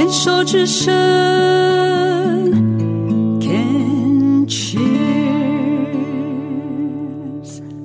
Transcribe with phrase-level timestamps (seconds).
[0.00, 0.90] 牵手之声
[3.38, 4.80] ，Can cheers。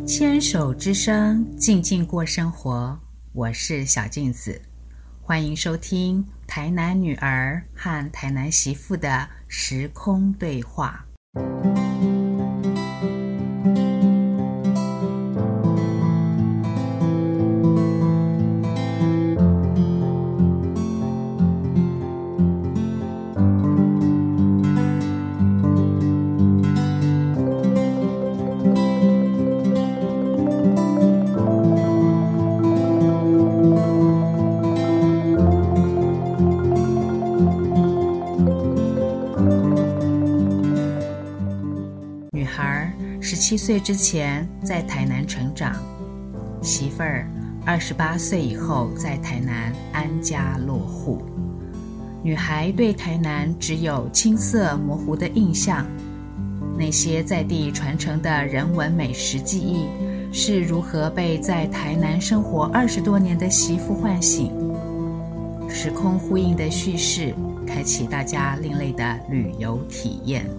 [0.07, 2.97] 牵手之声，静静过生活。
[3.33, 4.61] 我是小镜子，
[5.21, 11.05] 欢迎收听台南女儿和台南媳妇的时空对话。
[43.47, 45.75] 七岁之前在台南成长，
[46.63, 47.29] 媳妇儿
[47.63, 51.21] 二十八岁以后在台南安家落户。
[52.23, 55.85] 女孩对台南只有青涩模糊的印象，
[56.75, 59.85] 那些在地传承的人文美食记忆
[60.33, 64.51] 是如何被在台南生活二十多年的媳妇唤醒？
[65.69, 67.31] 时空呼应的叙事，
[67.67, 70.49] 开启大家另类的旅游体验。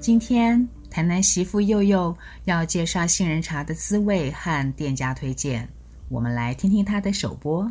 [0.00, 0.66] 今天。
[0.90, 2.14] 台南媳妇祐祐
[2.46, 5.68] 要介绍杏仁茶的滋味和店家推荐，
[6.08, 7.70] 我们来听听她的首播。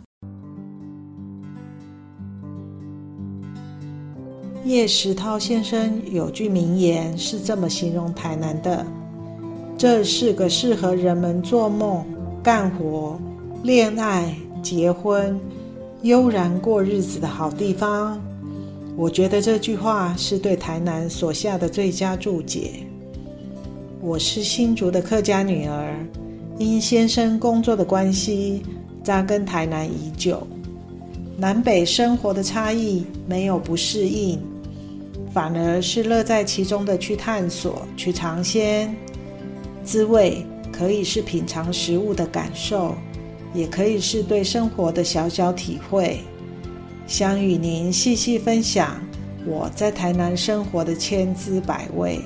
[4.63, 8.85] 叶石涛先生有句名言是这么形容台南的
[9.77, 12.05] ：“这是个适合人们做梦、
[12.41, 13.19] 干活、
[13.63, 15.39] 恋爱、结婚、
[16.03, 18.21] 悠然过日子的好地方。”
[18.95, 22.85] 我觉得这句话是对台南所下的最佳注解。
[24.01, 25.93] 我是新竹的客家女儿，
[26.57, 28.63] 因先生工作的关系，
[29.03, 30.47] 扎根台南已久。
[31.35, 34.39] 南北生活的差异没有不适应，
[35.33, 38.95] 反而是乐在其中的去探索、去尝鲜。
[39.83, 42.95] 滋味可以是品尝食物的感受，
[43.53, 46.19] 也可以是对生活的小小体会。
[47.05, 48.97] 想与您细细分享
[49.45, 52.21] 我在台南生活的千滋百味。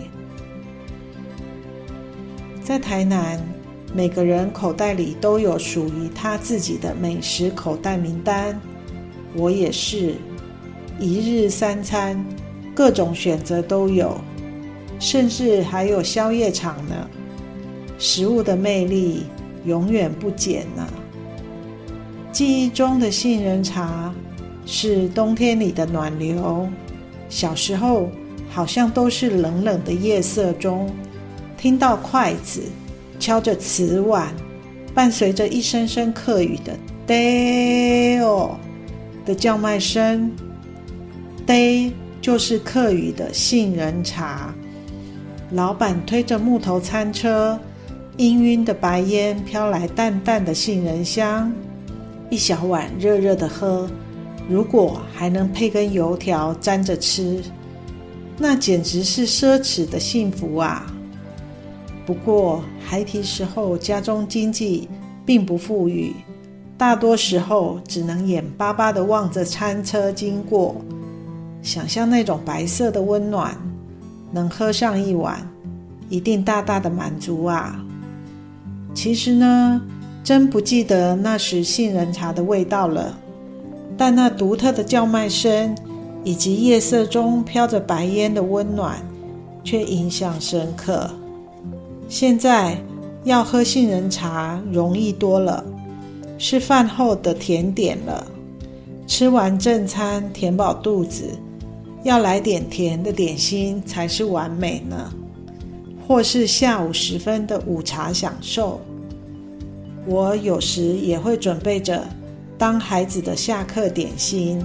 [2.63, 3.37] 在台南，
[3.93, 8.57] 每个人口袋里都有属于他自己的美食口袋名单。
[9.35, 10.15] 我也是，
[10.97, 12.25] 一日三餐，
[12.73, 14.17] 各种选择都有，
[14.97, 17.09] 甚至还有宵夜场呢。
[17.99, 19.25] 食物的魅力
[19.65, 20.87] 永远不减呢。
[22.31, 24.13] 记忆中的杏仁茶
[24.65, 26.69] 是冬天里的暖流，
[27.27, 28.09] 小时候
[28.49, 30.89] 好像都是冷冷的夜色中。
[31.63, 32.61] 听到筷子
[33.17, 34.35] 敲着瓷碗，
[34.93, 38.57] 伴随着一声声客语的“d a y 哦”
[39.25, 40.29] 的叫卖声
[41.47, 44.53] ，day ”就是客语的杏仁茶。
[45.51, 47.57] 老板推着木头餐车，
[48.17, 51.49] 氤氲的白烟飘来，淡淡的杏仁香。
[52.29, 53.89] 一小碗热热的喝，
[54.49, 57.41] 如果还能配根油条沾着吃，
[58.37, 60.92] 那简直是奢侈的幸福啊！
[62.05, 64.89] 不过，孩提时候家中经济
[65.25, 66.13] 并不富裕，
[66.77, 70.75] 大多时候只能眼巴巴地望着餐车经过，
[71.61, 73.55] 想象那种白色的温暖，
[74.31, 75.49] 能喝上一碗，
[76.09, 77.81] 一定大大的满足啊！
[78.93, 79.81] 其实呢，
[80.25, 83.17] 真不记得那时杏仁茶的味道了，
[83.95, 85.73] 但那独特的叫卖声，
[86.25, 89.01] 以及夜色中飘着白烟的温暖，
[89.63, 91.09] 却印象深刻。
[92.13, 92.77] 现在
[93.23, 95.65] 要喝杏仁茶容易多了，
[96.37, 98.23] 是饭后的甜点了。
[99.07, 101.31] 吃完正餐填饱肚子，
[102.03, 105.11] 要来点甜的点心才是完美呢。
[106.07, 108.79] 或是下午时分的午茶享受，
[110.05, 112.07] 我有时也会准备着
[112.59, 114.63] 当孩子的下课点心。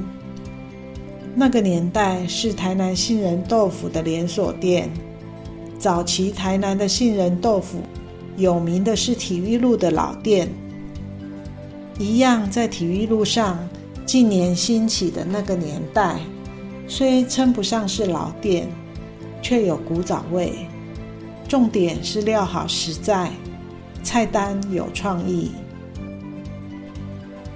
[1.35, 4.91] 那个年代是台南杏仁豆腐的连锁店。
[5.79, 7.79] 早期台南的杏仁豆腐，
[8.37, 10.49] 有名的是体育路的老店。
[11.99, 13.59] 一样在体育路上，
[14.05, 16.19] 近年兴起的那个年代，
[16.89, 18.69] 虽称不上是老店，
[19.41, 20.53] 却有古早味。
[21.47, 23.31] 重点是料好实在，
[24.03, 25.53] 菜单有创意。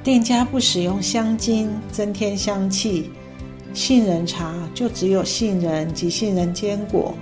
[0.04, 3.10] 店家不使用香精增添香气，
[3.74, 7.14] 杏仁茶就只有杏仁及杏仁坚果。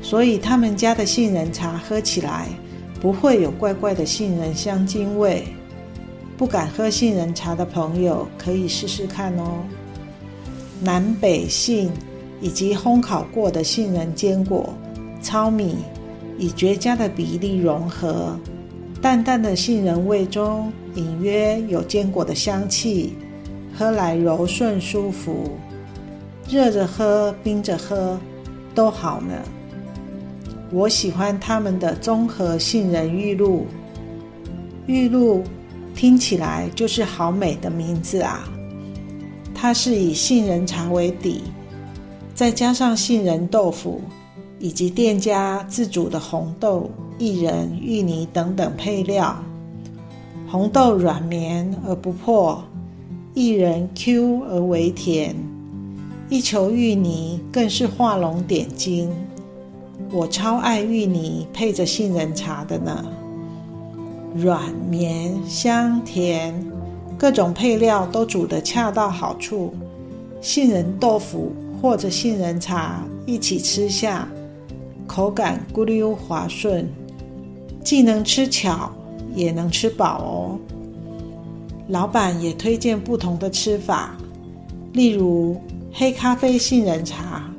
[0.00, 2.46] 所以他们家的杏仁茶喝起来
[3.00, 5.44] 不会有怪怪的杏仁香精味。
[6.36, 9.64] 不敢喝杏仁茶的朋友可以试试看哦。
[10.80, 11.90] 南北杏
[12.40, 14.72] 以及烘烤过的杏仁坚果、
[15.20, 15.78] 糙米
[16.38, 18.38] 以绝佳的比例融合，
[19.02, 23.14] 淡淡的杏仁味中隐约有坚果的香气，
[23.76, 25.50] 喝来柔顺舒服，
[26.48, 28.16] 热着喝、冰着喝
[28.72, 29.34] 都好呢。
[30.70, 33.66] 我喜欢他们的综合杏仁玉露，
[34.86, 35.42] 玉露
[35.94, 38.46] 听起来就是好美的名字啊！
[39.54, 41.42] 它是以杏仁茶为底，
[42.34, 44.00] 再加上杏仁豆腐
[44.58, 49.36] 以及店家自煮的红豆、薏仁、芋泥等等配料。
[50.46, 52.62] 红豆软绵而不破，
[53.34, 55.34] 薏仁 Q 而微甜，
[56.28, 59.10] 一球芋泥更是画龙点睛。
[60.10, 63.04] 我超爱芋泥配着杏仁茶的呢，
[64.34, 66.54] 软绵香甜。
[67.18, 69.74] 各种配料都煮得恰到好处，
[70.40, 71.52] 杏仁豆腐
[71.82, 74.28] 或者杏仁茶一起吃下，
[75.04, 76.88] 口感咕溜滑顺，
[77.82, 78.92] 既能吃巧，
[79.34, 80.58] 也能吃饱哦。
[81.88, 84.16] 老板也推荐不同的吃法，
[84.92, 85.60] 例如
[85.92, 87.50] 黑咖啡杏仁茶，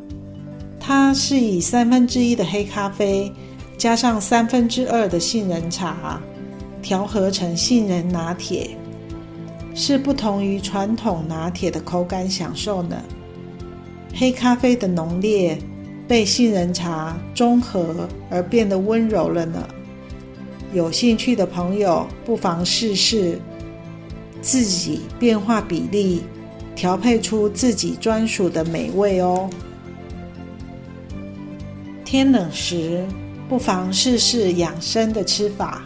[0.89, 3.31] 它是以三分之一的黑咖啡
[3.77, 6.19] 加上三分之二的杏仁茶
[6.81, 8.71] 调和成杏仁拿铁。
[9.75, 12.99] 是不同于传统拿铁的口感享受呢。
[14.15, 15.59] 黑咖啡的浓烈
[16.07, 19.63] 被杏仁茶中和而变得温柔了呢。
[20.73, 23.39] 有兴趣的朋友不妨试试，
[24.41, 26.23] 自己变化比例，
[26.75, 29.47] 调配出自己专属的美味哦。
[32.11, 33.05] 天冷时
[33.47, 35.83] 不妨试试养生的吃法，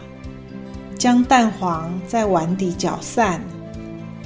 [0.97, 3.43] 将蛋黄在碗底搅散。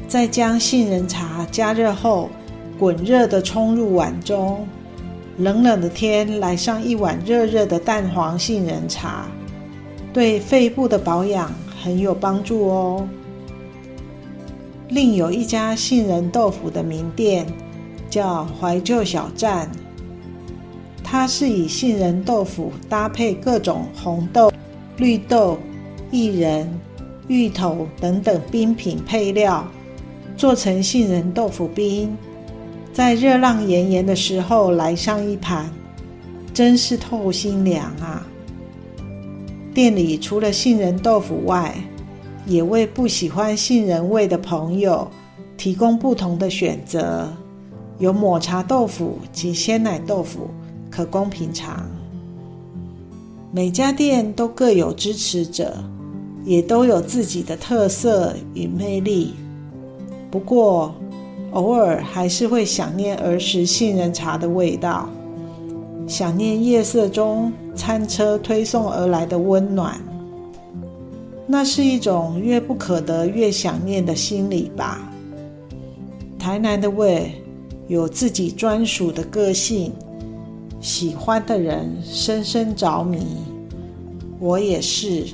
[0.08, 2.30] 再将杏仁茶加热后，
[2.78, 4.68] 滚热的冲入碗中。
[5.40, 9.26] 冷冷的天来上一碗热热的蛋黄杏仁茶，
[10.14, 11.52] 对肺部的保养
[11.82, 13.10] 很有帮助哦。
[14.90, 17.48] 另有一家杏仁豆腐的名店，
[18.08, 19.68] 叫怀旧小站。
[21.10, 24.52] 它是以杏仁豆腐搭配各种红豆、
[24.98, 25.58] 绿豆、
[26.12, 26.70] 薏仁、
[27.30, 29.66] 芋头等等冰品配料。
[30.36, 32.16] 做成杏仁豆腐冰，
[32.92, 35.68] 在热浪炎炎的时候来上一盘，
[36.54, 38.28] 真是透心凉啊！
[39.74, 41.74] 店里除了杏仁豆腐外，
[42.46, 45.10] 也为不喜欢杏仁味的朋友
[45.56, 47.34] 提供不同的选择，
[47.98, 50.50] 有抹茶豆腐及鲜奶豆腐
[50.98, 51.88] 可供品尝。
[53.52, 55.78] 每家店都各有支持者，
[56.44, 59.36] 也都有自己的特色与魅力。
[60.32, 60.96] 不过，
[61.52, 65.08] 偶尔还是会想念儿时杏仁茶的味道，
[66.08, 70.02] 想念夜色中餐车推送而来的温暖。
[71.46, 75.14] 那是一种越不可得越想念的心理吧。
[76.40, 77.32] 台南的味
[77.88, 79.94] 有自己专属的个性，
[80.88, 83.20] 喜欢的人深深着迷，
[84.40, 85.26] 我也是。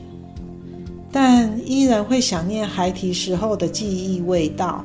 [1.12, 4.84] 但依然会想念孩提时候的记忆味道。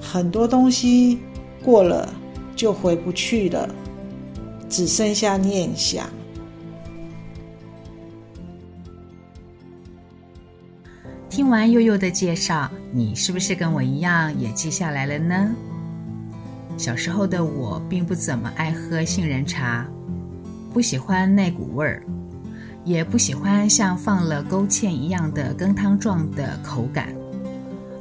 [0.00, 1.18] 很多东西
[1.62, 2.08] 过了
[2.56, 3.68] 就回不去了，
[4.70, 6.08] 只剩下念想。
[11.28, 15.54] 听完悠悠的介绍，你是不是跟我一样也记下来了呢？
[16.82, 19.86] 小时候的我并不怎么爱喝杏仁茶，
[20.72, 22.02] 不喜欢那股味儿。
[22.84, 27.14] 也不喜欢像放了勾芡一样的羹汤状的口感，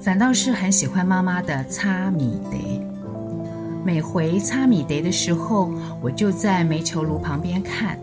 [0.01, 2.83] 反倒是很喜欢妈妈的擦米得。
[3.85, 5.71] 每回擦米得的时候，
[6.01, 7.99] 我就在煤球炉旁边看，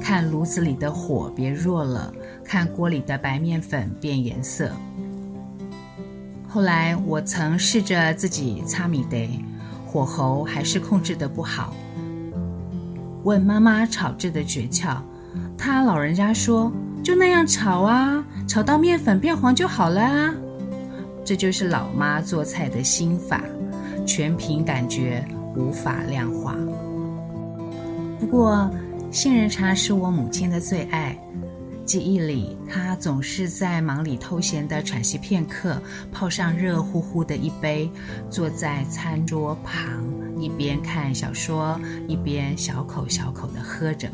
[0.00, 2.10] 看炉子里的火别弱了，
[2.42, 4.70] 看锅里的白面粉变颜色。
[6.48, 9.28] 后来我曾试着自己擦米得，
[9.92, 11.74] 火候还是控制得不好。
[13.24, 14.96] 问妈妈炒制的诀窍。
[15.58, 16.72] 她老人家说
[17.04, 20.34] ：“就那样炒啊，炒到面粉变黄就好了啊。”
[21.22, 23.42] 这就是老妈做菜的心法，
[24.06, 25.22] 全凭感觉，
[25.56, 26.56] 无法量化。
[28.18, 28.68] 不过，
[29.10, 31.16] 杏仁茶是我母亲的最爱。
[31.84, 35.80] 记忆里，他总是在忙里偷闲的喘息片刻，
[36.12, 37.90] 泡上热乎乎的一杯，
[38.30, 39.82] 坐在餐桌旁，
[40.40, 44.08] 一边看小说，一边小口小口地喝着。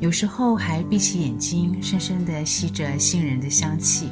[0.00, 4.10] 有时候还闭起眼睛，深深地吸着杏仁的香气。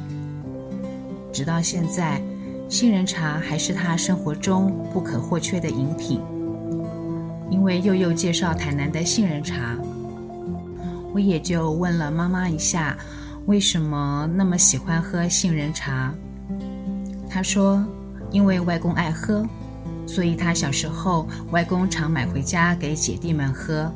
[1.31, 2.21] 直到现在，
[2.67, 6.19] 杏仁茶还是他生活中不可或缺的饮品。
[7.49, 9.77] 因为佑佑介绍台南的杏仁茶，
[11.17, 12.95] 我也就问了妈妈一下，
[13.47, 16.13] 为什么那么喜欢喝杏仁茶？
[17.27, 17.83] 她说，
[18.29, 19.43] 因为外公爱喝，
[20.05, 23.91] 所以他小时候外公常买回家给姐弟们喝，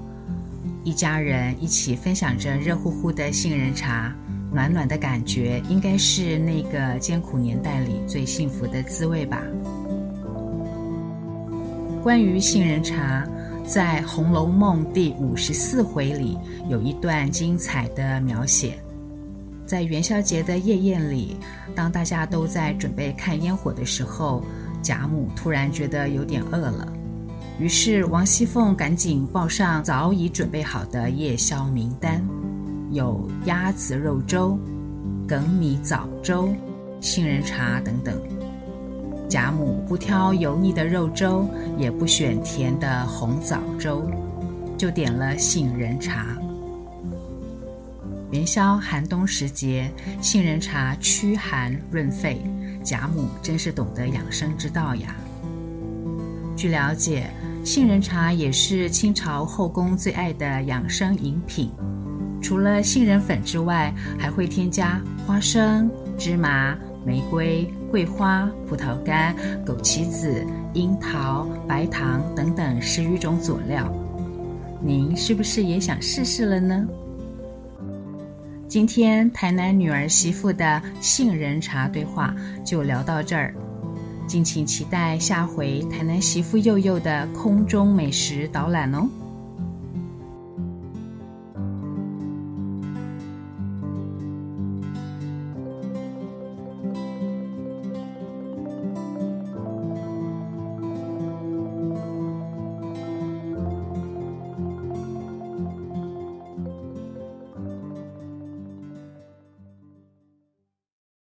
[0.83, 4.11] 一家人一起分享着热乎乎的杏仁茶，
[4.51, 9.43] 暖暖的感觉，应该是那个艰苦年代里最幸福的滋味吧。
[12.01, 13.23] 关于杏仁茶。
[13.71, 16.37] 在《红楼梦》第五十四回里，
[16.67, 18.77] 有一段精彩的描写。
[19.65, 21.37] 在元宵节的夜宴里，
[21.73, 24.43] 当大家都在准备看烟火的时候，
[24.81, 26.91] 贾母突然觉得有点饿了，
[27.59, 32.21] 于是王熙凤赶紧报上早已准备好的夜宵名单，
[32.91, 34.59] 有鸭子肉粥、
[35.29, 36.53] 粳米枣粥、
[36.99, 38.21] 杏仁茶等等。
[39.31, 41.47] 贾母不挑油腻的肉粥，
[41.77, 44.05] 也不选甜的红枣粥，
[44.77, 46.37] 就点了杏仁茶。
[48.31, 49.89] 元宵寒冬时节，
[50.21, 52.41] 杏仁茶驱寒润肺，
[52.83, 55.15] 贾母真是懂得养生之道呀。
[56.57, 57.29] 据了解，
[57.63, 61.71] 杏仁茶也是清朝后宫最爱的养生饮品，
[62.41, 66.77] 除了杏仁粉之外，还会添加花生、芝麻。
[67.03, 73.93] 玫瑰、桂花、葡萄干、枸杞子、樱桃、白糖等等十余种佐料，
[74.81, 76.87] 您是不是也想试试了呢？
[78.69, 82.33] 今天台南女儿媳妇的杏仁茶对话
[82.65, 83.53] 就聊到这儿，
[84.25, 89.05] 敬请期待下回台南媳妇幼幼的空中美食导览哦。